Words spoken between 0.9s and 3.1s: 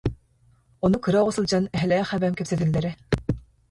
кыра оҕо сылдьан эһэлээх эбэм кэпсэтэллэрэ